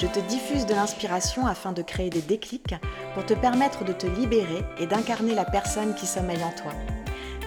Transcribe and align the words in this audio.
Je 0.00 0.06
te 0.06 0.20
diffuse 0.20 0.64
de 0.64 0.72
l'inspiration 0.72 1.46
afin 1.46 1.72
de 1.72 1.82
créer 1.82 2.08
des 2.08 2.22
déclics 2.22 2.74
pour 3.12 3.26
te 3.26 3.34
permettre 3.34 3.84
de 3.84 3.92
te 3.92 4.06
libérer 4.06 4.64
et 4.78 4.86
d'incarner 4.86 5.34
la 5.34 5.44
personne 5.44 5.94
qui 5.94 6.06
sommeille 6.06 6.42
en 6.42 6.52
toi. 6.52 6.72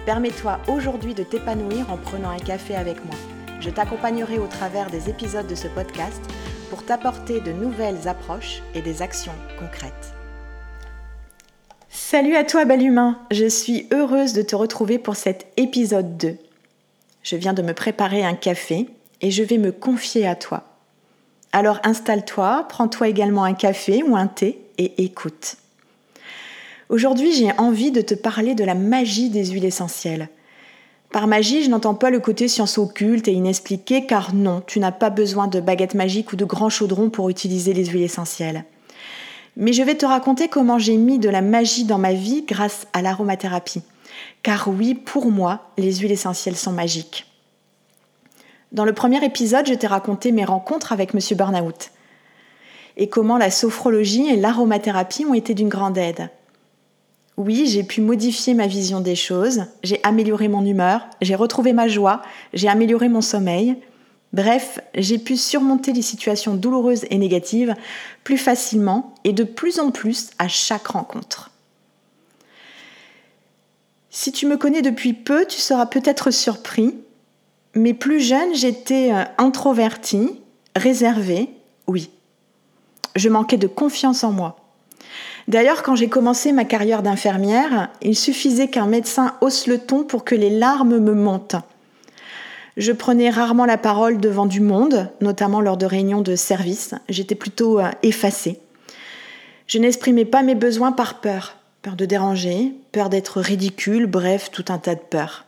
Permets-toi 0.05 0.59
aujourd'hui 0.67 1.15
de 1.15 1.23
t'épanouir 1.23 1.91
en 1.91 1.97
prenant 1.97 2.29
un 2.29 2.37
café 2.37 2.75
avec 2.75 3.03
moi. 3.05 3.15
Je 3.59 3.71
t'accompagnerai 3.71 4.37
au 4.37 4.45
travers 4.45 4.91
des 4.91 5.09
épisodes 5.09 5.47
de 5.47 5.55
ce 5.55 5.67
podcast 5.67 6.21
pour 6.69 6.85
t'apporter 6.85 7.41
de 7.41 7.51
nouvelles 7.51 8.07
approches 8.07 8.61
et 8.75 8.83
des 8.83 9.01
actions 9.01 9.33
concrètes. 9.59 10.13
Salut 11.89 12.35
à 12.35 12.43
toi 12.43 12.65
bel 12.65 12.83
humain, 12.83 13.17
je 13.31 13.49
suis 13.49 13.87
heureuse 13.91 14.33
de 14.33 14.43
te 14.43 14.55
retrouver 14.55 14.99
pour 14.99 15.15
cet 15.15 15.47
épisode 15.57 16.17
2. 16.17 16.37
Je 17.23 17.35
viens 17.35 17.53
de 17.53 17.63
me 17.63 17.73
préparer 17.73 18.23
un 18.23 18.35
café 18.35 18.89
et 19.21 19.31
je 19.31 19.41
vais 19.41 19.57
me 19.57 19.71
confier 19.71 20.27
à 20.27 20.35
toi. 20.35 20.65
Alors 21.55 21.79
installe-toi, 21.83 22.65
prends-toi 22.67 23.07
également 23.07 23.43
un 23.43 23.53
café 23.53 24.01
ou 24.01 24.15
un 24.15 24.25
thé 24.25 24.59
et 24.79 25.03
écoute. 25.03 25.57
Aujourd'hui, 26.89 27.31
j'ai 27.31 27.51
envie 27.59 27.91
de 27.91 28.01
te 28.01 28.15
parler 28.15 28.55
de 28.55 28.63
la 28.63 28.73
magie 28.73 29.29
des 29.29 29.45
huiles 29.45 29.65
essentielles. 29.65 30.29
Par 31.11 31.27
magie, 31.27 31.63
je 31.63 31.69
n'entends 31.69 31.93
pas 31.93 32.09
le 32.09 32.19
côté 32.19 32.47
science 32.47 32.79
occulte 32.79 33.27
et 33.27 33.33
inexpliqué, 33.33 34.07
car 34.07 34.33
non, 34.33 34.63
tu 34.65 34.79
n'as 34.79 34.91
pas 34.91 35.11
besoin 35.11 35.47
de 35.47 35.59
baguette 35.59 35.93
magique 35.93 36.33
ou 36.33 36.35
de 36.35 36.43
grand 36.43 36.69
chaudron 36.69 37.11
pour 37.11 37.29
utiliser 37.29 37.73
les 37.73 37.85
huiles 37.85 38.01
essentielles. 38.01 38.65
Mais 39.55 39.73
je 39.73 39.83
vais 39.83 39.95
te 39.95 40.07
raconter 40.07 40.47
comment 40.47 40.79
j'ai 40.79 40.97
mis 40.97 41.19
de 41.19 41.29
la 41.29 41.43
magie 41.43 41.83
dans 41.83 41.99
ma 41.99 42.13
vie 42.13 42.45
grâce 42.47 42.87
à 42.93 43.03
l'aromathérapie. 43.03 43.83
Car 44.41 44.69
oui, 44.69 44.95
pour 44.95 45.29
moi, 45.29 45.69
les 45.77 45.97
huiles 45.97 46.11
essentielles 46.11 46.55
sont 46.55 46.71
magiques. 46.71 47.27
Dans 48.73 48.85
le 48.85 48.93
premier 48.93 49.23
épisode, 49.23 49.67
je 49.67 49.75
t'ai 49.75 49.85
raconté 49.85 50.31
mes 50.31 50.45
rencontres 50.45 50.91
avec 50.91 51.13
Monsieur 51.13 51.35
Burnout 51.35 51.91
et 52.97 53.07
comment 53.07 53.37
la 53.37 53.51
sophrologie 53.51 54.27
et 54.27 54.35
l'aromathérapie 54.35 55.25
ont 55.25 55.35
été 55.35 55.53
d'une 55.53 55.69
grande 55.69 55.97
aide. 55.97 56.29
Oui, 57.37 57.67
j'ai 57.67 57.83
pu 57.83 58.01
modifier 58.01 58.55
ma 58.55 58.67
vision 58.67 58.99
des 58.99 59.15
choses, 59.15 59.65
j'ai 59.83 59.99
amélioré 60.03 60.47
mon 60.47 60.65
humeur, 60.65 61.07
j'ai 61.21 61.35
retrouvé 61.35 61.73
ma 61.73 61.87
joie, 61.87 62.21
j'ai 62.53 62.67
amélioré 62.67 63.09
mon 63.09 63.21
sommeil. 63.21 63.75
Bref, 64.33 64.79
j'ai 64.95 65.19
pu 65.19 65.37
surmonter 65.37 65.93
les 65.93 66.01
situations 66.01 66.55
douloureuses 66.55 67.05
et 67.11 67.17
négatives 67.19 67.75
plus 68.23 68.37
facilement 68.39 69.13
et 69.23 69.33
de 69.33 69.43
plus 69.43 69.79
en 69.79 69.91
plus 69.91 70.31
à 70.39 70.47
chaque 70.47 70.87
rencontre. 70.87 71.51
Si 74.09 74.31
tu 74.31 74.47
me 74.47 74.57
connais 74.57 74.81
depuis 74.81 75.13
peu, 75.13 75.45
tu 75.45 75.59
seras 75.59 75.87
peut-être 75.87 76.29
surpris, 76.29 76.95
mais 77.75 77.93
plus 77.93 78.19
jeune, 78.19 78.53
j'étais 78.53 79.11
euh, 79.11 79.23
introvertie, 79.37 80.39
réservée, 80.75 81.49
oui. 81.87 82.09
Je 83.15 83.29
manquais 83.29 83.57
de 83.57 83.67
confiance 83.67 84.23
en 84.23 84.31
moi. 84.31 84.57
D'ailleurs, 85.47 85.83
quand 85.83 85.95
j'ai 85.95 86.07
commencé 86.07 86.51
ma 86.51 86.65
carrière 86.65 87.03
d'infirmière, 87.03 87.89
il 88.01 88.15
suffisait 88.15 88.69
qu'un 88.69 88.87
médecin 88.87 89.35
hausse 89.41 89.67
le 89.67 89.77
ton 89.77 90.03
pour 90.03 90.23
que 90.23 90.35
les 90.35 90.49
larmes 90.49 90.99
me 90.99 91.13
montent. 91.13 91.57
Je 92.77 92.91
prenais 92.91 93.29
rarement 93.29 93.65
la 93.65 93.77
parole 93.77 94.19
devant 94.19 94.45
du 94.45 94.61
monde, 94.61 95.09
notamment 95.21 95.61
lors 95.61 95.77
de 95.77 95.85
réunions 95.85 96.21
de 96.21 96.35
service. 96.35 96.95
J'étais 97.09 97.35
plutôt 97.35 97.79
euh, 97.79 97.89
effacée. 98.01 98.59
Je 99.67 99.77
n'exprimais 99.77 100.25
pas 100.25 100.43
mes 100.43 100.55
besoins 100.55 100.91
par 100.91 101.19
peur. 101.21 101.57
Peur 101.81 101.95
de 101.95 102.05
déranger, 102.05 102.73
peur 102.91 103.09
d'être 103.09 103.41
ridicule, 103.41 104.05
bref, 104.05 104.49
tout 104.51 104.65
un 104.69 104.77
tas 104.77 104.95
de 104.95 105.01
peurs. 105.01 105.45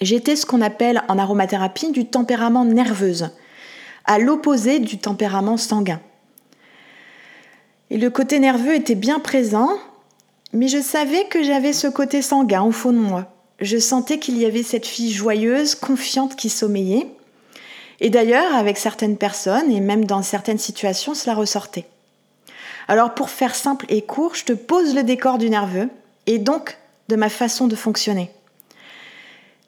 J'étais 0.00 0.36
ce 0.36 0.46
qu'on 0.46 0.62
appelle 0.62 1.02
en 1.08 1.18
aromathérapie 1.18 1.92
du 1.92 2.06
tempérament 2.06 2.64
nerveuse, 2.64 3.30
à 4.06 4.18
l'opposé 4.18 4.78
du 4.78 4.98
tempérament 4.98 5.58
sanguin. 5.58 6.00
Et 7.90 7.98
le 7.98 8.08
côté 8.08 8.38
nerveux 8.38 8.74
était 8.74 8.94
bien 8.94 9.18
présent, 9.20 9.70
mais 10.52 10.68
je 10.68 10.80
savais 10.80 11.24
que 11.24 11.42
j'avais 11.42 11.74
ce 11.74 11.86
côté 11.86 12.22
sanguin 12.22 12.62
au 12.62 12.72
fond 12.72 12.92
de 12.92 12.98
moi. 12.98 13.26
Je 13.60 13.76
sentais 13.76 14.18
qu'il 14.18 14.38
y 14.38 14.46
avait 14.46 14.62
cette 14.62 14.86
fille 14.86 15.12
joyeuse, 15.12 15.74
confiante 15.74 16.34
qui 16.34 16.48
sommeillait. 16.48 17.08
Et 18.00 18.08
d'ailleurs, 18.08 18.54
avec 18.54 18.78
certaines 18.78 19.18
personnes, 19.18 19.70
et 19.70 19.80
même 19.80 20.06
dans 20.06 20.22
certaines 20.22 20.58
situations, 20.58 21.12
cela 21.12 21.34
ressortait. 21.34 21.86
Alors 22.88 23.14
pour 23.14 23.28
faire 23.28 23.54
simple 23.54 23.84
et 23.90 24.00
court, 24.00 24.34
je 24.34 24.46
te 24.46 24.52
pose 24.54 24.94
le 24.94 25.02
décor 25.02 25.36
du 25.36 25.50
nerveux, 25.50 25.90
et 26.26 26.38
donc 26.38 26.78
de 27.08 27.16
ma 27.16 27.28
façon 27.28 27.66
de 27.66 27.76
fonctionner. 27.76 28.30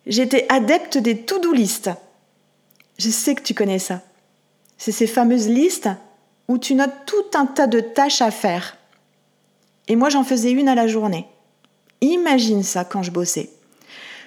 J'étais 0.06 0.46
adepte 0.48 0.98
des 0.98 1.22
to-do 1.22 1.52
listes. 1.52 1.90
Je 2.98 3.10
sais 3.10 3.34
que 3.34 3.42
tu 3.42 3.54
connais 3.54 3.78
ça. 3.78 4.00
C'est 4.78 4.92
ces 4.92 5.06
fameuses 5.06 5.48
listes 5.48 5.88
où 6.48 6.58
tu 6.58 6.74
notes 6.74 7.06
tout 7.06 7.38
un 7.38 7.46
tas 7.46 7.66
de 7.68 7.80
tâches 7.80 8.20
à 8.20 8.30
faire. 8.30 8.76
Et 9.88 9.96
moi, 9.96 10.08
j'en 10.08 10.24
faisais 10.24 10.50
une 10.50 10.68
à 10.68 10.74
la 10.74 10.86
journée. 10.86 11.26
Imagine 12.00 12.62
ça 12.62 12.84
quand 12.84 13.02
je 13.02 13.10
bossais. 13.10 13.50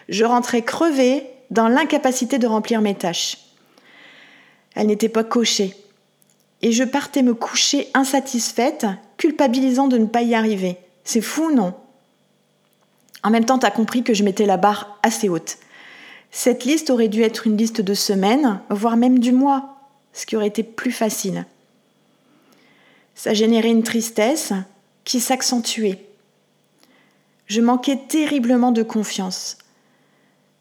Je 0.08 0.24
rentrais 0.24 0.62
crevée 0.62 1.28
dans 1.52 1.68
l'incapacité 1.68 2.40
de 2.40 2.48
remplir 2.48 2.82
mes 2.82 2.96
tâches. 2.96 3.38
Elles 4.76 4.88
n'étaient 4.88 5.10
pas 5.10 5.24
cochées. 5.24 5.76
Et 6.62 6.72
je 6.72 6.84
partais 6.84 7.22
me 7.22 7.34
coucher 7.34 7.90
insatisfaite, 7.94 8.88
culpabilisant 9.18 9.88
de 9.88 9.98
ne 9.98 10.06
pas 10.06 10.22
y 10.22 10.36
arriver. 10.36 10.78
C'est 11.04 11.22
fou, 11.22 11.52
non? 11.52 11.74
En 13.24 13.30
même 13.30 13.46
temps, 13.46 13.60
tu 13.60 13.66
as 13.66 13.72
compris 13.72 14.04
que 14.04 14.14
je 14.14 14.24
mettais 14.24 14.46
la 14.46 14.58
barre 14.58 14.98
assez 15.04 15.30
haute. 15.30 15.58
Cette 16.38 16.66
liste 16.66 16.90
aurait 16.90 17.08
dû 17.08 17.22
être 17.22 17.48
une 17.48 17.56
liste 17.56 17.80
de 17.80 17.94
semaines, 17.94 18.60
voire 18.70 18.98
même 18.98 19.20
du 19.20 19.32
mois, 19.32 19.78
ce 20.12 20.26
qui 20.26 20.36
aurait 20.36 20.48
été 20.48 20.64
plus 20.64 20.92
facile. 20.92 21.46
Ça 23.16 23.34
générait 23.34 23.72
une 23.72 23.84
tristesse 23.84 24.52
qui 25.06 25.22
s'accentuait. 25.22 26.06
Je 27.48 27.62
manquais 27.62 27.98
terriblement 28.10 28.74
de 28.74 28.84
confiance. 28.84 29.58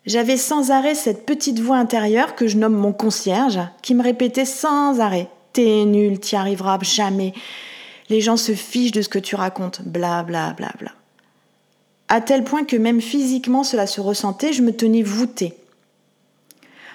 J'avais 0.07 0.37
sans 0.37 0.71
arrêt 0.71 0.95
cette 0.95 1.27
petite 1.27 1.59
voix 1.59 1.77
intérieure 1.77 2.37
que 2.37 2.47
je 2.47 2.57
nomme 2.57 2.77
mon 2.77 2.93
concierge, 2.93 3.59
qui 3.83 3.97
me 3.97 4.03
répétait 4.05 4.45
sans 4.45 5.01
arrêt 5.01 5.29
T'es 5.53 5.85
nul, 5.85 6.21
t'y 6.21 6.37
arriveras 6.37 6.79
jamais. 6.83 7.35
Les 8.11 8.21
gens 8.21 8.37
se 8.37 8.55
fichent 8.55 8.93
de 8.93 9.03
ce 9.03 9.09
que 9.09 9.19
tu 9.19 9.35
racontes, 9.35 9.83
bla 9.83 10.23
bla 10.23 10.53
bla 10.53 10.71
bla. 10.79 10.93
À 12.07 12.21
tel 12.21 12.45
point 12.45 12.63
que 12.63 12.77
même 12.77 13.01
physiquement 13.01 13.65
cela 13.65 13.89
se 13.89 14.01
ressentait, 14.01 14.53
je 14.53 14.63
me 14.63 14.73
tenais 14.73 15.03
voûtée. 15.03 15.57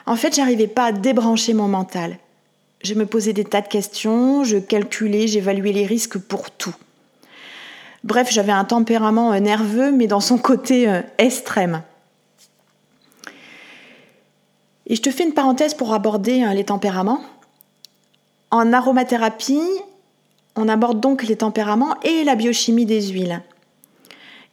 En 0.09 0.15
fait, 0.15 0.33
j'arrivais 0.33 0.65
pas 0.65 0.85
à 0.85 0.91
débrancher 0.91 1.53
mon 1.53 1.67
mental. 1.67 2.17
Je 2.81 2.95
me 2.95 3.05
posais 3.05 3.31
des 3.31 3.43
tas 3.43 3.61
de 3.61 3.67
questions, 3.67 4.43
je 4.43 4.57
calculais, 4.57 5.27
j'évaluais 5.27 5.71
les 5.71 5.85
risques 5.85 6.17
pour 6.17 6.49
tout. 6.49 6.73
Bref, 8.03 8.31
j'avais 8.31 8.51
un 8.51 8.65
tempérament 8.65 9.33
euh, 9.33 9.39
nerveux, 9.39 9.91
mais 9.91 10.07
dans 10.07 10.19
son 10.19 10.39
côté 10.39 10.89
euh, 10.89 11.03
extrême. 11.19 11.83
Et 14.87 14.95
je 14.95 15.01
te 15.03 15.11
fais 15.11 15.25
une 15.25 15.35
parenthèse 15.35 15.75
pour 15.75 15.93
aborder 15.93 16.43
euh, 16.43 16.53
les 16.55 16.63
tempéraments. 16.63 17.21
En 18.49 18.73
aromathérapie, 18.73 19.61
on 20.55 20.69
aborde 20.69 20.99
donc 20.99 21.21
les 21.21 21.35
tempéraments 21.35 21.95
et 22.01 22.23
la 22.23 22.33
biochimie 22.33 22.87
des 22.87 23.09
huiles. 23.09 23.43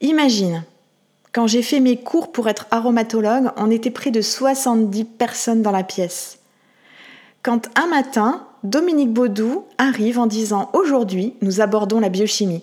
Imagine, 0.03 0.65
quand 1.37 1.47
j'ai 1.47 1.61
fait 1.61 1.81
mes 1.81 1.99
cours 1.99 2.33
pour 2.33 2.49
être 2.49 2.67
aromatologue, 2.71 3.50
on 3.59 3.71
était 3.71 3.91
près 3.91 4.11
de 4.11 4.23
70 4.23 5.05
personnes 5.05 5.61
dans 5.61 5.71
la 5.71 5.85
pièce. 5.85 6.38
Quand 7.43 7.69
un 7.79 7.87
matin, 7.88 8.47
Dominique 8.65 9.12
Baudou 9.12 9.67
arrive 9.77 10.19
en 10.19 10.27
disant 10.27 10.71
Aujourd'hui, 10.73 11.35
nous 11.43 11.61
abordons 11.61 12.00
la 12.00 12.09
biochimie. 12.09 12.62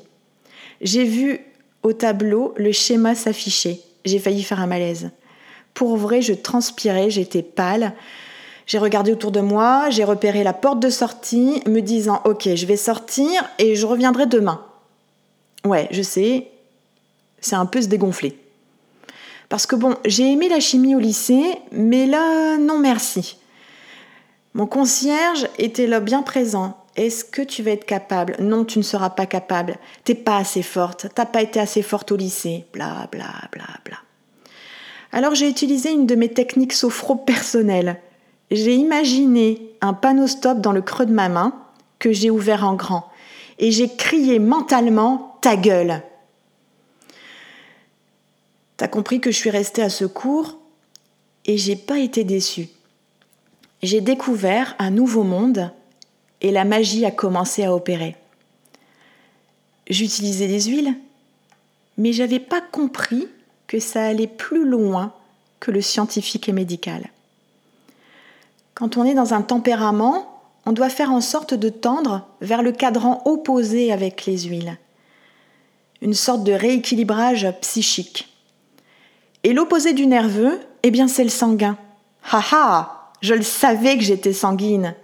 J'ai 0.81 1.03
vu 1.03 1.39
au 1.83 1.93
tableau 1.93 2.55
le 2.57 2.71
schéma 2.71 3.13
s'afficher. 3.13 3.79
J'ai 4.05 4.17
failli 4.17 4.41
faire 4.41 4.59
un 4.59 4.65
malaise. 4.65 5.11
Pour 5.75 5.95
vrai, 5.95 6.23
je 6.23 6.33
transpirais, 6.33 7.11
j'étais 7.11 7.43
pâle. 7.43 7.93
J'ai 8.65 8.79
regardé 8.79 9.11
autour 9.11 9.31
de 9.31 9.41
moi, 9.41 9.91
j'ai 9.91 10.03
repéré 10.03 10.43
la 10.43 10.53
porte 10.53 10.79
de 10.79 10.89
sortie, 10.89 11.61
me 11.67 11.81
disant 11.81 12.21
Ok, 12.25 12.49
je 12.55 12.65
vais 12.65 12.77
sortir 12.77 13.29
et 13.59 13.75
je 13.75 13.85
reviendrai 13.85 14.25
demain. 14.25 14.65
Ouais, 15.63 15.87
je 15.91 16.01
sais, 16.01 16.47
c'est 17.39 17.55
un 17.55 17.67
peu 17.67 17.79
se 17.79 17.87
dégonfler. 17.87 18.39
Parce 19.53 19.67
que 19.67 19.75
bon, 19.75 19.97
j'ai 20.03 20.31
aimé 20.31 20.49
la 20.49 20.59
chimie 20.59 20.95
au 20.95 20.99
lycée, 20.99 21.59
mais 21.71 22.07
là, 22.07 22.57
non 22.57 22.79
merci. 22.79 23.37
Mon 24.55 24.65
concierge 24.65 25.47
était 25.59 25.85
là 25.85 25.99
bien 25.99 26.23
présent. 26.23 26.75
est-ce 26.95 27.23
que 27.23 27.43
tu 27.43 27.61
vas 27.61 27.69
être 27.69 27.85
capable? 27.85 28.35
Non, 28.39 28.65
tu 28.65 28.79
ne 28.79 28.83
seras 28.83 29.11
pas 29.11 29.27
capable. 29.27 29.75
T'es 30.05 30.15
pas 30.15 30.37
assez 30.37 30.63
forte. 30.63 31.05
T'as 31.13 31.27
pas 31.27 31.43
été 31.43 31.59
assez 31.59 31.83
forte 31.83 32.11
au 32.11 32.15
lycée. 32.15 32.65
Bla 32.73 33.07
bla 33.11 33.29
bla 33.51 33.67
bla. 33.85 33.97
Alors 35.11 35.35
j'ai 35.35 35.47
utilisé 35.47 35.91
une 35.91 36.07
de 36.07 36.15
mes 36.15 36.29
techniques 36.29 36.73
sophro 36.73 37.13
personnelles. 37.13 38.01
J'ai 38.49 38.73
imaginé 38.73 39.75
un 39.81 39.93
panneau 39.93 40.25
stop 40.25 40.61
dans 40.61 40.71
le 40.71 40.81
creux 40.81 41.05
de 41.05 41.13
ma 41.13 41.29
main 41.29 41.53
que 41.99 42.11
j'ai 42.11 42.31
ouvert 42.31 42.63
en 42.63 42.73
grand 42.73 43.07
et 43.59 43.69
j'ai 43.69 43.87
crié 43.87 44.39
mentalement 44.39 45.37
ta 45.41 45.57
gueule. 45.57 46.01
T'as 48.83 48.89
compris 48.89 49.21
que 49.21 49.31
je 49.31 49.37
suis 49.37 49.49
restée 49.49 49.81
à 49.81 49.89
ce 49.89 50.03
cours 50.03 50.57
et 51.45 51.57
j'ai 51.57 51.77
pas 51.77 51.99
été 51.99 52.25
déçue. 52.25 52.67
J'ai 53.81 54.01
découvert 54.01 54.75
un 54.77 54.91
nouveau 54.91 55.23
monde 55.23 55.71
et 56.41 56.51
la 56.51 56.65
magie 56.65 57.05
a 57.05 57.11
commencé 57.11 57.63
à 57.63 57.73
opérer. 57.73 58.17
J'utilisais 59.89 60.49
des 60.49 60.63
huiles, 60.63 60.97
mais 61.97 62.11
j'avais 62.11 62.41
pas 62.41 62.59
compris 62.59 63.29
que 63.67 63.79
ça 63.79 64.03
allait 64.03 64.27
plus 64.27 64.67
loin 64.67 65.13
que 65.61 65.71
le 65.71 65.79
scientifique 65.79 66.49
et 66.49 66.51
médical. 66.51 67.09
Quand 68.73 68.97
on 68.97 69.05
est 69.05 69.15
dans 69.15 69.33
un 69.33 69.43
tempérament, 69.43 70.43
on 70.65 70.73
doit 70.73 70.89
faire 70.89 71.13
en 71.13 71.21
sorte 71.21 71.53
de 71.53 71.69
tendre 71.69 72.27
vers 72.41 72.61
le 72.61 72.73
cadran 72.73 73.21
opposé 73.23 73.93
avec 73.93 74.25
les 74.25 74.39
huiles. 74.39 74.77
Une 76.01 76.13
sorte 76.13 76.43
de 76.43 76.51
rééquilibrage 76.51 77.47
psychique. 77.61 78.27
Et 79.43 79.53
l'opposé 79.53 79.93
du 79.93 80.07
nerveux, 80.07 80.59
eh 80.83 80.91
bien 80.91 81.07
c'est 81.07 81.23
le 81.23 81.29
sanguin. 81.29 81.77
Ha 82.31 83.11
Je 83.21 83.33
le 83.33 83.41
savais 83.41 83.97
que 83.97 84.03
j'étais 84.03 84.31
sanguine. 84.31 84.95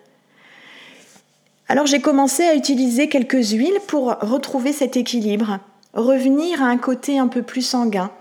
Alors 1.67 1.85
j'ai 1.85 1.99
commencé 1.99 2.43
à 2.43 2.55
utiliser 2.55 3.09
quelques 3.09 3.51
huiles 3.51 3.79
pour 3.87 4.15
retrouver 4.21 4.71
cet 4.71 4.97
équilibre, 4.97 5.59
revenir 5.93 6.63
à 6.63 6.67
un 6.67 6.77
côté 6.77 7.19
un 7.19 7.27
peu 7.27 7.41
plus 7.41 7.61
sanguin. 7.61 8.11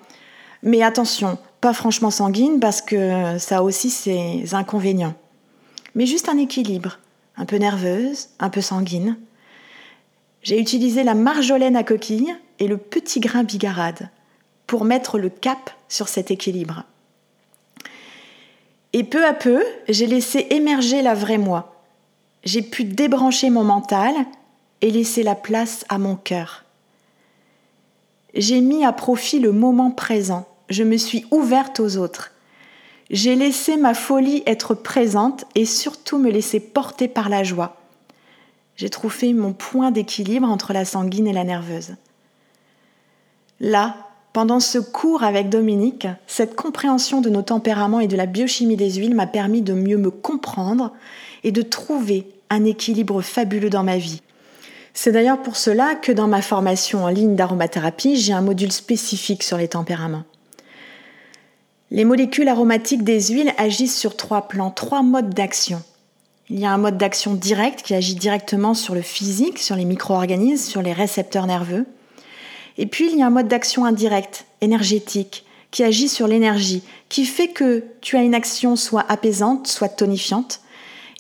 Mais 0.63 0.83
attention, 0.83 1.39
pas 1.61 1.73
franchement 1.73 2.11
sanguine 2.11 2.59
parce 2.59 2.83
que 2.83 3.39
ça 3.39 3.63
aussi 3.63 3.91
ses 3.91 4.55
inconvénients. 4.55 5.15
Mais 5.95 6.05
juste 6.05 6.29
un 6.29 6.37
équilibre, 6.37 6.99
un 7.37 7.47
peu 7.47 7.57
nerveuse, 7.57 8.29
un 8.41 8.51
peu 8.51 8.61
sanguine. 8.61 9.17
J'ai 10.43 10.61
utilisé 10.61 11.05
la 11.05 11.15
marjolaine 11.15 11.77
à 11.77 11.85
coquille 11.85 12.35
et 12.59 12.67
le 12.67 12.77
petit 12.77 13.21
grain 13.21 13.45
bigarade 13.45 14.11
pour 14.69 14.85
mettre 14.85 15.19
le 15.19 15.31
cap 15.31 15.71
sur 15.89 16.07
cet 16.09 16.31
équilibre. 16.31 16.85
Et 18.93 19.03
peu 19.03 19.27
à 19.27 19.33
peu, 19.33 19.65
j'ai 19.89 20.07
laissé 20.07 20.47
émerger 20.51 21.03
la 21.03 21.15
vraie 21.15 21.39
moi. 21.39 21.83
J'ai 22.45 22.63
pu 22.63 22.85
débrancher 22.85 23.51
mon 23.51 23.65
mental 23.65 24.15
et 24.83 24.91
laisser 24.91 25.23
la 25.23 25.35
place 25.35 25.85
à 25.89 25.99
mon 25.99 26.17
cœur. 26.17 26.65
J'ai 28.35 28.61
mis 28.61 28.85
à 28.85 28.93
profit 28.93 29.41
le 29.41 29.53
moment 29.53 29.91
présent. 29.91 30.47
Je 30.69 30.85
me 30.85 30.99
suis 30.99 31.25
ouverte 31.31 31.81
aux 31.81 31.97
autres. 31.97 32.33
J'ai 33.11 33.37
laissé 33.37 33.79
ma 33.79 33.95
folie 33.95 34.43
être 34.45 34.75
présente 34.75 35.47
et 35.55 35.65
surtout 35.65 36.19
me 36.19 36.31
laisser 36.31 36.61
porter 36.61 37.09
par 37.09 37.31
la 37.31 37.43
joie. 37.43 37.77
J'ai 38.77 38.91
trouvé 38.91 39.33
mon 39.33 39.55
point 39.55 39.91
d'équilibre 39.91 40.47
entre 40.47 40.75
la 40.75 40.85
sanguine 40.85 41.27
et 41.27 41.33
la 41.33 41.45
nerveuse. 41.45 41.97
Là, 43.61 44.08
pendant 44.39 44.61
ce 44.61 44.79
cours 44.79 45.25
avec 45.25 45.49
Dominique, 45.49 46.07
cette 46.29 46.55
compréhension 46.55 47.21
de 47.21 47.29
nos 47.29 47.43
tempéraments 47.43 47.99
et 47.99 48.07
de 48.07 48.17
la 48.17 48.27
biochimie 48.27 48.77
des 48.77 48.93
huiles 48.93 49.17
m'a 49.17 49.27
permis 49.27 49.63
de 49.63 49.73
mieux 49.73 49.97
me 49.97 50.13
comprendre 50.13 50.93
et 51.43 51.51
de 51.51 51.61
trouver 51.61 52.25
un 52.49 52.65
équilibre 52.65 53.21
fabuleux 53.21 53.69
dans 53.69 53.83
ma 53.83 53.99
vie. 53.99 54.23
C'est 54.95 55.11
d'ailleurs 55.11 55.43
pour 55.43 55.57
cela 55.57 55.97
que 55.97 56.13
dans 56.13 56.29
ma 56.29 56.41
formation 56.41 57.03
en 57.03 57.09
ligne 57.09 57.35
d'aromathérapie, 57.35 58.15
j'ai 58.15 58.33
un 58.33 58.41
module 58.41 58.71
spécifique 58.71 59.43
sur 59.43 59.59
les 59.59 59.67
tempéraments. 59.67 60.23
Les 61.91 62.05
molécules 62.05 62.47
aromatiques 62.47 63.03
des 63.03 63.21
huiles 63.21 63.53
agissent 63.59 63.99
sur 63.99 64.17
trois 64.17 64.47
plans, 64.47 64.71
trois 64.71 65.03
modes 65.03 65.35
d'action. 65.35 65.83
Il 66.49 66.61
y 66.61 66.65
a 66.65 66.71
un 66.71 66.79
mode 66.79 66.97
d'action 66.97 67.35
direct 67.35 67.83
qui 67.83 67.93
agit 67.93 68.15
directement 68.15 68.75
sur 68.75 68.95
le 68.95 69.03
physique, 69.03 69.59
sur 69.59 69.75
les 69.75 69.85
micro-organismes, 69.85 70.71
sur 70.71 70.81
les 70.81 70.93
récepteurs 70.93 71.49
nerveux. 71.49 71.87
Et 72.79 72.87
puis 72.87 73.11
il 73.11 73.19
y 73.19 73.23
a 73.23 73.27
un 73.27 73.31
mode 73.31 73.49
d'action 73.49 73.85
indirect, 73.85 74.47
énergétique, 74.61 75.45
qui 75.71 75.83
agit 75.83 76.09
sur 76.09 76.27
l'énergie, 76.27 76.83
qui 77.09 77.27
fait 77.27 77.49
que 77.49 77.85
tu 78.01 78.17
as 78.17 78.23
une 78.23 78.35
action 78.35 78.77
soit 78.77 79.05
apaisante, 79.09 79.67
soit 79.67 79.89
tonifiante. 79.89 80.61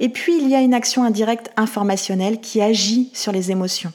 Et 0.01 0.09
puis 0.09 0.39
il 0.39 0.49
y 0.49 0.55
a 0.55 0.61
une 0.61 0.75
action 0.75 1.03
indirecte 1.03 1.51
informationnelle 1.57 2.41
qui 2.41 2.63
agit 2.63 3.11
sur 3.13 3.33
les 3.33 3.51
émotions. 3.51 3.93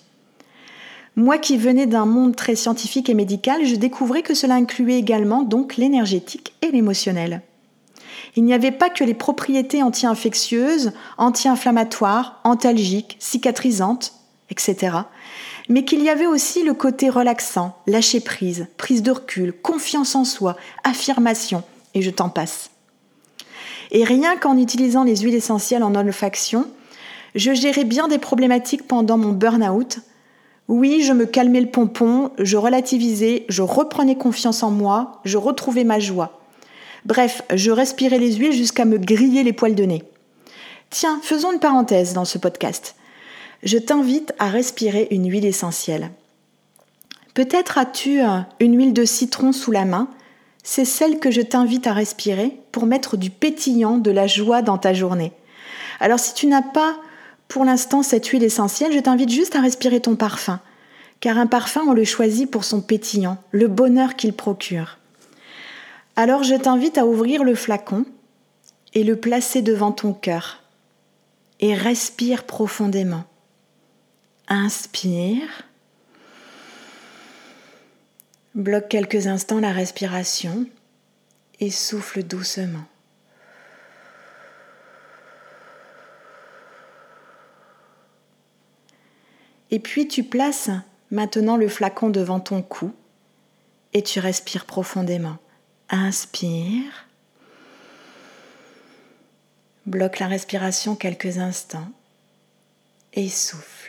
Moi 1.16 1.38
qui 1.38 1.58
venais 1.58 1.86
d'un 1.86 2.06
monde 2.06 2.36
très 2.36 2.56
scientifique 2.56 3.10
et 3.10 3.14
médical, 3.14 3.66
je 3.66 3.76
découvrais 3.76 4.24
que 4.24 4.34
cela 4.34 4.56
incluait 4.56 4.98
également 4.98 5.44
donc 5.44 5.78
l'énergétique 5.78 6.54
et 6.62 6.72
l'émotionnel. 6.72 7.42
Il 8.36 8.44
n'y 8.44 8.54
avait 8.54 8.72
pas 8.72 8.90
que 8.90 9.04
les 9.04 9.14
propriétés 9.14 9.84
anti-infectieuses, 9.84 10.94
anti-inflammatoires, 11.18 12.40
antalgiques, 12.44 13.16
cicatrisantes, 13.20 14.14
etc. 14.50 14.98
Mais 15.70 15.86
qu'il 15.86 16.04
y 16.04 16.10
avait 16.10 16.26
aussi 16.26 16.64
le 16.64 16.74
côté 16.74 17.10
relaxant, 17.10 17.78
lâcher 17.88 18.20
prise, 18.20 18.68
prise 18.78 19.02
de 19.02 19.12
recul, 19.12 19.54
confiance 19.54 20.16
en 20.16 20.26
soi, 20.26 20.58
affirmation, 20.84 21.64
et 21.94 22.02
je 22.02 22.10
t'en 22.10 22.30
passe. 22.30 22.70
Et 23.92 24.04
rien 24.04 24.36
qu'en 24.38 24.58
utilisant 24.58 25.04
les 25.04 25.18
huiles 25.18 25.36
essentielles 25.36 25.84
en 25.84 25.96
olfaction, 25.96 26.68
je 27.36 27.54
gérais 27.54 27.86
bien 27.86 28.08
des 28.08 28.18
problématiques 28.18 28.88
pendant 28.88 29.18
mon 29.18 29.32
burn-out, 29.32 30.00
oui, 30.68 31.04
je 31.04 31.12
me 31.12 31.26
calmais 31.26 31.60
le 31.60 31.70
pompon, 31.70 32.32
je 32.40 32.56
relativisais, 32.56 33.46
je 33.50 33.62
reprenais 33.62 34.16
confiance 34.16 34.64
en 34.64 34.72
moi, 34.72 35.20
je 35.26 35.38
retrouvais 35.38 35.84
ma 35.84 36.00
joie. 36.00 36.40
Bref, 37.06 37.42
je 37.54 37.70
respirais 37.70 38.18
les 38.18 38.34
huiles 38.34 38.54
jusqu'à 38.54 38.86
me 38.86 38.98
griller 38.98 39.44
les 39.44 39.52
poils 39.52 39.76
de 39.76 39.84
nez. 39.84 40.04
Tiens, 40.90 41.20
faisons 41.22 41.52
une 41.52 41.60
parenthèse 41.60 42.14
dans 42.14 42.24
ce 42.24 42.38
podcast. 42.38 42.96
Je 43.64 43.78
t'invite 43.78 44.34
à 44.40 44.50
respirer 44.50 45.08
une 45.10 45.30
huile 45.32 45.46
essentielle. 45.46 46.12
Peut-être 47.34 47.78
as-tu 47.78 48.22
euh, 48.22 48.40
une 48.60 48.78
huile 48.78 48.94
de 48.94 49.06
citron 49.06 49.54
sous 49.54 49.72
la 49.72 49.86
main. 49.86 50.10
C'est 50.64 50.86
celle 50.86 51.18
que 51.20 51.32
je 51.32 51.42
t'invite 51.42 51.88
à 51.88 51.94
respirer 51.94 52.60
pour 52.74 52.86
mettre 52.86 53.16
du 53.16 53.30
pétillant, 53.30 53.98
de 53.98 54.12
la 54.12 54.28
joie 54.28 54.62
dans 54.62 54.78
ta 54.78 54.94
journée. 54.94 55.32
Alors 56.02 56.20
si 56.20 56.34
tu 56.34 56.48
n'as 56.48 56.62
pas 56.62 56.98
pour 57.48 57.64
l'instant 57.64 58.04
cette 58.04 58.28
huile 58.28 58.44
essentielle, 58.44 58.92
je 58.92 59.00
t'invite 59.00 59.30
juste 59.30 59.56
à 59.56 59.62
respirer 59.62 60.02
ton 60.02 60.16
parfum, 60.16 60.60
car 61.22 61.38
un 61.38 61.48
parfum, 61.48 61.84
on 61.88 61.94
le 61.94 62.04
choisit 62.04 62.50
pour 62.50 62.66
son 62.66 62.82
pétillant, 62.82 63.38
le 63.52 63.70
bonheur 63.70 64.16
qu'il 64.16 64.34
procure. 64.34 64.98
Alors 66.18 66.44
je 66.44 66.56
t'invite 66.56 66.98
à 66.98 67.06
ouvrir 67.06 67.44
le 67.44 67.56
flacon 67.56 68.06
et 68.94 69.04
le 69.04 69.16
placer 69.16 69.62
devant 69.62 69.92
ton 69.92 70.14
cœur, 70.14 70.64
et 71.60 71.74
respire 71.74 72.44
profondément. 72.44 73.24
Inspire. 74.56 75.64
Bloque 78.54 78.88
quelques 78.88 79.26
instants 79.26 79.60
la 79.60 79.72
respiration 79.72 80.68
et 81.60 81.72
souffle 81.72 82.22
doucement. 82.22 82.86
Et 89.72 89.80
puis 89.80 90.08
tu 90.08 90.24
places 90.24 90.70
maintenant 91.10 91.58
le 91.58 91.68
flacon 91.68 92.12
devant 92.12 92.40
ton 92.40 92.62
cou 92.62 92.94
et 93.94 94.04
tu 94.04 94.20
respires 94.20 94.66
profondément. 94.66 95.38
Inspire. 95.90 97.08
Bloque 99.88 100.20
la 100.20 100.28
respiration 100.28 100.96
quelques 100.96 101.40
instants 101.40 101.92
et 103.14 103.30
souffle. 103.30 103.83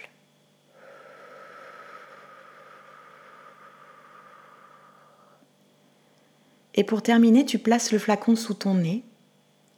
Et 6.75 6.85
pour 6.85 7.03
terminer, 7.03 7.45
tu 7.45 7.59
places 7.59 7.93
le 7.93 7.99
flacon 7.99 8.37
sous 8.37 8.55
ton 8.55 8.75
nez 8.75 9.05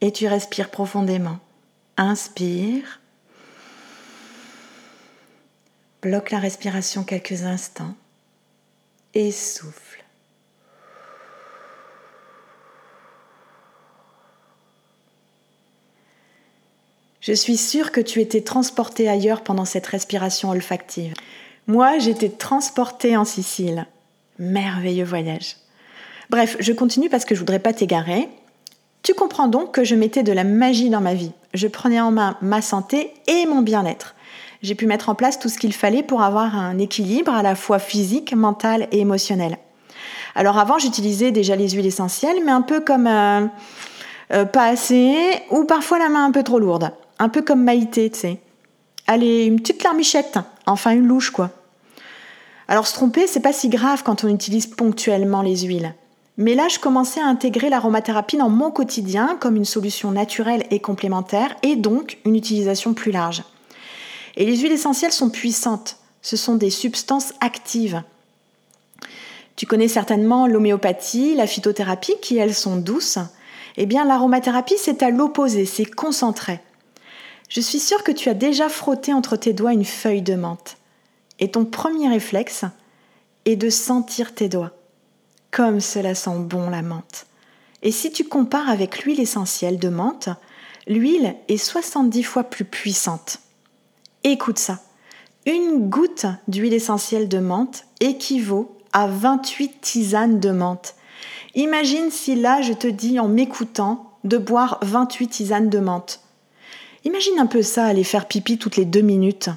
et 0.01 0.11
tu 0.11 0.27
respires 0.27 0.71
profondément. 0.71 1.39
Inspire. 1.95 2.99
Bloque 6.01 6.31
la 6.31 6.39
respiration 6.39 7.03
quelques 7.03 7.43
instants 7.43 7.95
et 9.13 9.31
souffle. 9.31 10.03
Je 17.19 17.33
suis 17.33 17.57
sûre 17.57 17.91
que 17.91 17.99
tu 17.99 18.21
étais 18.21 18.41
transporté 18.41 19.09
ailleurs 19.09 19.43
pendant 19.43 19.65
cette 19.65 19.87
respiration 19.87 20.49
olfactive. 20.51 21.13
Moi, 21.65 21.99
j'étais 21.99 22.29
transportée 22.29 23.17
en 23.17 23.25
Sicile. 23.25 23.85
Merveilleux 24.39 25.03
voyage. 25.03 25.57
Bref, 26.29 26.57
je 26.59 26.73
continue 26.73 27.09
parce 27.09 27.25
que 27.25 27.35
je 27.35 27.39
voudrais 27.39 27.59
pas 27.59 27.73
t'égarer. 27.73 28.27
Tu 29.01 29.13
comprends 29.13 29.47
donc 29.47 29.73
que 29.73 29.83
je 29.83 29.95
mettais 29.95 30.23
de 30.23 30.33
la 30.33 30.43
magie 30.43 30.89
dans 30.89 30.99
ma 30.99 31.13
vie. 31.13 31.31
Je 31.53 31.67
prenais 31.67 32.01
en 32.01 32.11
main 32.11 32.37
ma 32.41 32.61
santé 32.61 33.13
et 33.27 33.45
mon 33.45 33.61
bien-être. 33.61 34.15
J'ai 34.61 34.75
pu 34.75 34.87
mettre 34.87 35.09
en 35.09 35.15
place 35.15 35.39
tout 35.39 35.49
ce 35.49 35.57
qu'il 35.57 35.73
fallait 35.73 36.03
pour 36.03 36.23
avoir 36.23 36.55
un 36.55 36.77
équilibre 36.79 37.33
à 37.33 37.43
la 37.43 37.55
fois 37.55 37.79
physique, 37.79 38.33
mental 38.33 38.87
et 38.91 38.99
émotionnel. 38.99 39.57
Alors 40.35 40.57
avant, 40.57 40.77
j'utilisais 40.77 41.31
déjà 41.31 41.55
les 41.55 41.69
huiles 41.69 41.85
essentielles, 41.85 42.37
mais 42.43 42.51
un 42.51 42.61
peu 42.61 42.81
comme 42.81 43.07
euh, 43.07 43.45
euh, 44.33 44.45
pas 44.45 44.65
assez, 44.65 45.15
ou 45.51 45.63
parfois 45.63 45.99
la 45.99 46.09
main 46.09 46.25
un 46.25 46.31
peu 46.31 46.43
trop 46.43 46.59
lourde. 46.59 46.91
Un 47.19 47.29
peu 47.29 47.41
comme 47.41 47.63
Maïté, 47.63 48.09
tu 48.09 48.19
sais. 48.19 48.39
Allez, 49.07 49.45
une 49.45 49.59
petite 49.59 49.83
larmichette, 49.83 50.37
enfin 50.65 50.91
une 50.91 51.07
louche, 51.07 51.31
quoi. 51.31 51.51
Alors 52.67 52.85
se 52.85 52.93
tromper, 52.93 53.25
c'est 53.27 53.39
pas 53.39 53.53
si 53.53 53.69
grave 53.69 54.03
quand 54.03 54.25
on 54.25 54.27
utilise 54.27 54.67
ponctuellement 54.67 55.41
les 55.41 55.59
huiles. 55.59 55.93
Mais 56.37 56.53
là, 56.53 56.67
je 56.67 56.77
commençais 56.77 57.19
à 57.19 57.25
intégrer 57.25 57.69
l'aromathérapie 57.69 58.37
dans 58.37 58.49
mon 58.49 58.69
quotidien 58.69 59.37
comme 59.39 59.55
une 59.55 59.65
solution 59.65 60.11
naturelle 60.11 60.65
et 60.69 60.79
complémentaire, 60.79 61.55
et 61.63 61.75
donc 61.75 62.19
une 62.25 62.35
utilisation 62.35 62.93
plus 62.93 63.11
large. 63.11 63.43
Et 64.35 64.45
les 64.45 64.57
huiles 64.57 64.71
essentielles 64.71 65.11
sont 65.11 65.31
puissantes. 65.31 65.97
Ce 66.21 66.37
sont 66.37 66.55
des 66.55 66.69
substances 66.69 67.33
actives. 67.41 68.03
Tu 69.55 69.65
connais 69.65 69.87
certainement 69.87 70.45
l'homéopathie, 70.45 71.33
la 71.33 71.47
phytothérapie, 71.47 72.13
qui 72.21 72.37
elles 72.37 72.53
sont 72.53 72.77
douces. 72.77 73.17
Eh 73.75 73.87
bien, 73.87 74.05
l'aromathérapie, 74.05 74.77
c'est 74.77 75.01
à 75.01 75.09
l'opposé, 75.09 75.65
c'est 75.65 75.85
concentré. 75.85 76.59
Je 77.49 77.61
suis 77.61 77.79
sûre 77.79 78.03
que 78.03 78.11
tu 78.11 78.29
as 78.29 78.35
déjà 78.35 78.69
frotté 78.69 79.13
entre 79.13 79.37
tes 79.37 79.53
doigts 79.53 79.73
une 79.73 79.85
feuille 79.85 80.21
de 80.21 80.35
menthe. 80.35 80.77
Et 81.39 81.49
ton 81.49 81.65
premier 81.65 82.07
réflexe 82.07 82.65
est 83.45 83.55
de 83.55 83.71
sentir 83.71 84.35
tes 84.35 84.49
doigts. 84.49 84.76
Comme 85.57 85.79
cela 85.79 86.13
sent 86.13 86.37
bon 86.41 86.69
la 86.69 86.83
menthe. 86.83 87.25
Et 87.81 87.91
si 87.91 88.11
tu 88.11 88.25
compares 88.25 88.69
avec 88.69 88.99
l'huile 88.99 89.19
essentielle 89.19 89.79
de 89.79 89.89
menthe, 89.89 90.29
l'huile 90.85 91.35
est 91.47 91.57
70 91.57 92.21
fois 92.21 92.43
plus 92.43 92.63
puissante. 92.63 93.39
Écoute 94.23 94.59
ça. 94.59 94.81
Une 95.47 95.89
goutte 95.89 96.27
d'huile 96.47 96.75
essentielle 96.75 97.27
de 97.27 97.39
menthe 97.39 97.85
équivaut 98.01 98.77
à 98.93 99.07
28 99.07 99.81
tisanes 99.81 100.39
de 100.39 100.51
menthe. 100.51 100.93
Imagine 101.55 102.11
si 102.11 102.35
là 102.35 102.61
je 102.61 102.73
te 102.73 102.85
dis 102.85 103.19
en 103.19 103.27
m'écoutant 103.27 104.11
de 104.25 104.37
boire 104.37 104.77
28 104.83 105.27
tisanes 105.27 105.69
de 105.71 105.79
menthe. 105.79 106.19
Imagine 107.03 107.39
un 107.39 107.47
peu 107.47 107.63
ça, 107.63 107.87
aller 107.87 108.03
faire 108.03 108.27
pipi 108.27 108.59
toutes 108.59 108.75
les 108.75 108.85
deux 108.85 109.01
minutes. 109.01 109.49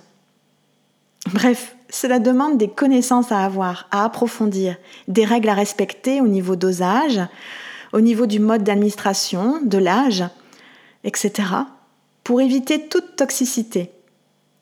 Bref, 1.35 1.76
cela 1.90 2.18
demande 2.18 2.56
des 2.56 2.68
connaissances 2.68 3.32
à 3.32 3.44
avoir, 3.44 3.88
à 3.90 4.04
approfondir, 4.04 4.76
des 5.09 5.25
règles 5.25 5.49
à 5.49 5.54
respecter 5.54 6.20
au 6.20 6.28
niveau 6.28 6.56
dosage, 6.56 7.20
au 7.92 8.00
niveau 8.00 8.26
du 8.26 8.38
mode 8.38 8.62
d'administration, 8.62 9.61
de 9.62 9.78
l'âge, 9.78 10.25
etc., 11.04 11.49
pour 12.25 12.40
éviter 12.40 12.87
toute 12.88 13.16
toxicité. 13.16 13.90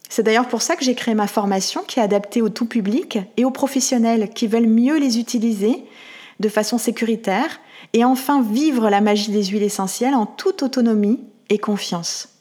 C'est 0.09 0.23
d'ailleurs 0.23 0.49
pour 0.49 0.63
ça 0.63 0.75
que 0.75 0.85
j'ai 0.85 0.95
créé 0.95 1.15
ma 1.15 1.27
formation 1.27 1.83
qui 1.87 2.01
est 2.01 2.03
adaptée 2.03 2.41
au 2.41 2.49
tout 2.49 2.65
public 2.65 3.19
et 3.37 3.45
aux 3.45 3.51
professionnels 3.51 4.31
qui 4.31 4.47
veulent 4.47 4.67
mieux 4.67 4.99
les 4.99 5.19
utiliser 5.19 5.85
de 6.41 6.49
façon 6.49 6.79
sécuritaire 6.79 7.61
et 7.93 8.05
enfin 8.05 8.41
vivre 8.41 8.89
la 8.89 9.03
magie 9.03 9.31
des 9.31 9.45
huiles 9.45 9.63
essentielles 9.63 10.15
en 10.15 10.25
toute 10.25 10.63
autonomie 10.63 11.21
et 11.51 11.59
confiance. 11.59 12.38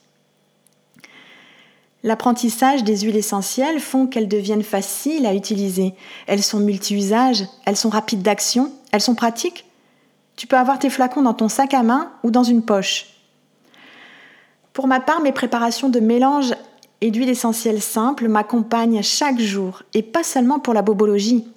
L'apprentissage 2.03 2.83
des 2.83 2.99
huiles 2.99 3.15
essentielles 3.15 3.79
font 3.79 4.07
qu'elles 4.07 4.27
deviennent 4.27 4.63
faciles 4.63 5.25
à 5.25 5.33
utiliser. 5.33 5.93
Elles 6.27 6.43
sont 6.43 6.59
multi-usages, 6.59 7.45
elles 7.65 7.75
sont 7.75 7.89
rapides 7.89 8.21
d'action, 8.21 8.71
elles 8.91 9.01
sont 9.01 9.15
pratiques. 9.15 9.65
Tu 10.35 10.45
peux 10.45 10.57
avoir 10.57 10.77
tes 10.77 10.91
flacons 10.91 11.23
dans 11.23 11.33
ton 11.33 11.49
sac 11.49 11.73
à 11.73 11.81
main 11.81 12.11
ou 12.23 12.29
dans 12.29 12.43
une 12.43 12.63
poche. 12.63 13.07
Pour 14.73 14.85
ma 14.85 14.99
part, 14.99 15.21
mes 15.21 15.31
préparations 15.31 15.89
de 15.89 15.99
mélange 15.99 16.53
et 17.01 17.09
d'huile 17.09 17.29
essentielle 17.29 17.81
simple 17.81 18.27
m'accompagnent 18.27 19.01
chaque 19.01 19.39
jour, 19.39 19.81
et 19.95 20.03
pas 20.03 20.23
seulement 20.23 20.59
pour 20.59 20.75
la 20.75 20.83
bobologie, 20.83 21.47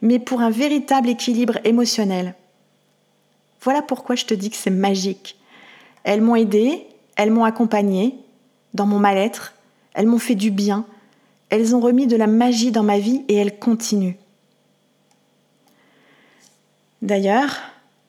mais 0.00 0.18
pour 0.18 0.40
un 0.40 0.50
véritable 0.50 1.10
équilibre 1.10 1.58
émotionnel. 1.64 2.34
Voilà 3.62 3.82
pourquoi 3.82 4.16
je 4.16 4.24
te 4.24 4.32
dis 4.32 4.48
que 4.48 4.56
c'est 4.56 4.70
magique. 4.70 5.36
Elles 6.04 6.22
m'ont 6.22 6.36
aidé, 6.36 6.86
elles 7.16 7.30
m'ont 7.30 7.44
accompagné 7.44 8.14
dans 8.72 8.86
mon 8.86 8.98
mal-être, 8.98 9.54
elles 9.94 10.06
m'ont 10.06 10.18
fait 10.18 10.34
du 10.34 10.50
bien, 10.50 10.84
elles 11.48 11.74
ont 11.74 11.80
remis 11.80 12.06
de 12.06 12.16
la 12.16 12.26
magie 12.26 12.70
dans 12.70 12.82
ma 12.82 12.98
vie 12.98 13.24
et 13.28 13.34
elles 13.34 13.58
continuent. 13.58 14.16
D'ailleurs, 17.02 17.56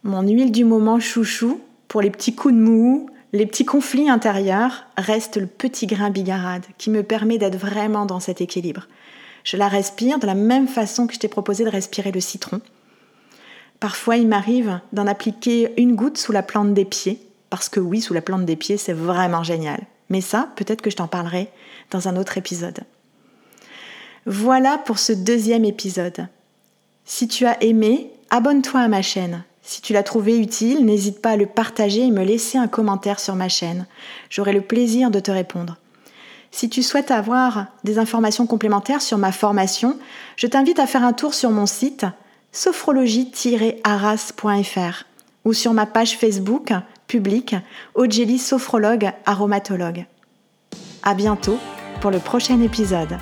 mon 0.03 0.21
huile 0.21 0.51
du 0.51 0.65
moment 0.65 0.99
chouchou, 0.99 1.61
pour 1.87 2.01
les 2.01 2.11
petits 2.11 2.35
coups 2.35 2.53
de 2.53 2.59
mou, 2.59 3.09
les 3.33 3.45
petits 3.45 3.65
conflits 3.65 4.09
intérieurs, 4.09 4.85
reste 4.97 5.37
le 5.37 5.47
petit 5.47 5.87
grain 5.87 6.09
bigarade 6.09 6.65
qui 6.77 6.89
me 6.89 7.03
permet 7.03 7.37
d'être 7.37 7.57
vraiment 7.57 8.05
dans 8.05 8.19
cet 8.19 8.41
équilibre. 8.41 8.87
Je 9.43 9.57
la 9.57 9.67
respire 9.67 10.19
de 10.19 10.27
la 10.27 10.35
même 10.35 10.67
façon 10.67 11.07
que 11.07 11.13
je 11.13 11.19
t'ai 11.19 11.27
proposé 11.27 11.63
de 11.63 11.69
respirer 11.69 12.11
le 12.11 12.19
citron. 12.19 12.61
Parfois, 13.79 14.17
il 14.17 14.27
m'arrive 14.27 14.79
d'en 14.93 15.07
appliquer 15.07 15.73
une 15.77 15.95
goutte 15.95 16.17
sous 16.17 16.31
la 16.31 16.43
plante 16.43 16.73
des 16.73 16.85
pieds, 16.85 17.19
parce 17.49 17.69
que 17.69 17.79
oui, 17.79 18.01
sous 18.01 18.13
la 18.13 18.21
plante 18.21 18.45
des 18.45 18.55
pieds, 18.55 18.77
c'est 18.77 18.93
vraiment 18.93 19.43
génial. 19.43 19.81
Mais 20.11 20.21
ça, 20.21 20.49
peut-être 20.57 20.81
que 20.81 20.89
je 20.89 20.97
t'en 20.97 21.07
parlerai 21.07 21.47
dans 21.89 22.09
un 22.09 22.17
autre 22.17 22.37
épisode. 22.37 22.81
Voilà 24.25 24.77
pour 24.77 24.99
ce 24.99 25.13
deuxième 25.13 25.63
épisode. 25.63 26.27
Si 27.05 27.29
tu 27.29 27.45
as 27.45 27.63
aimé, 27.63 28.11
abonne-toi 28.29 28.81
à 28.81 28.89
ma 28.89 29.01
chaîne. 29.01 29.45
Si 29.61 29.81
tu 29.81 29.93
l'as 29.93 30.03
trouvé 30.03 30.37
utile, 30.37 30.85
n'hésite 30.85 31.21
pas 31.21 31.29
à 31.31 31.37
le 31.37 31.45
partager 31.45 32.01
et 32.01 32.11
me 32.11 32.25
laisser 32.25 32.57
un 32.57 32.67
commentaire 32.67 33.21
sur 33.21 33.35
ma 33.35 33.47
chaîne. 33.47 33.85
J'aurai 34.29 34.51
le 34.51 34.59
plaisir 34.59 35.11
de 35.11 35.21
te 35.21 35.31
répondre. 35.31 35.77
Si 36.51 36.69
tu 36.69 36.83
souhaites 36.83 37.11
avoir 37.11 37.67
des 37.85 37.97
informations 37.97 38.45
complémentaires 38.45 39.01
sur 39.01 39.17
ma 39.17 39.31
formation, 39.31 39.97
je 40.35 40.47
t'invite 40.47 40.79
à 40.79 40.87
faire 40.87 41.05
un 41.05 41.13
tour 41.13 41.33
sur 41.33 41.51
mon 41.51 41.67
site 41.67 42.05
sophrologie-arras.fr 42.51 45.05
ou 45.45 45.53
sur 45.53 45.73
ma 45.73 45.85
page 45.85 46.17
Facebook 46.17 46.73
Ogeli 47.95 48.37
Sophrologue 48.37 49.11
Aromatologue. 49.25 50.05
À 51.03 51.13
bientôt 51.13 51.57
pour 51.99 52.11
le 52.11 52.19
prochain 52.19 52.61
épisode. 52.61 53.17